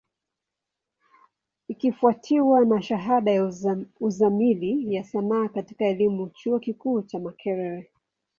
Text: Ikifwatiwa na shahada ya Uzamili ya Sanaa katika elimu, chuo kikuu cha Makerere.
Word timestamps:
Ikifwatiwa 1.67 2.65
na 2.65 2.81
shahada 2.81 3.31
ya 3.31 3.53
Uzamili 3.99 4.93
ya 4.95 5.03
Sanaa 5.03 5.47
katika 5.49 5.85
elimu, 5.85 6.29
chuo 6.29 6.59
kikuu 6.59 7.01
cha 7.01 7.19
Makerere. 7.19 7.91